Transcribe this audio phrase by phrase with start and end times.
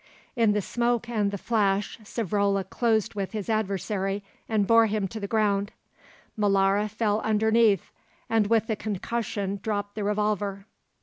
[0.35, 5.19] In the smoke and the flash Savrola closed with his adversary and bore him to
[5.19, 5.73] the ground.
[6.35, 7.91] Molara fell underneath
[8.27, 10.65] and with the concussion dropped the revolver.